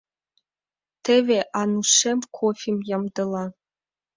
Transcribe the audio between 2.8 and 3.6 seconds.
ямдыла.